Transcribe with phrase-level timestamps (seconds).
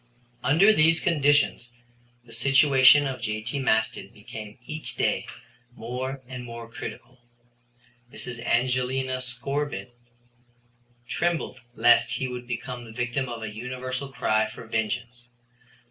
[0.43, 1.71] Under these conditions
[2.25, 3.59] the situation of J.T.
[3.59, 5.27] Maston became each day
[5.75, 7.19] more and more critical.
[8.11, 8.39] Mrs.
[8.39, 9.93] Evangelina Scorbitt
[11.07, 15.29] trembled lest he would become the victim of a universal cry for vengeance.